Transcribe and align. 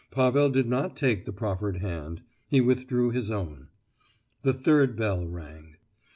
Pavel 0.09 0.49
did 0.49 0.67
not 0.67 0.95
take 0.95 1.25
the 1.25 1.31
proffered 1.31 1.77
hand, 1.77 2.23
he 2.47 2.59
withdrew 2.59 3.11
his 3.11 3.29
own. 3.29 3.67
The 4.41 4.51
third 4.53 4.95
bell 4.97 5.27
rang. 5.27 5.75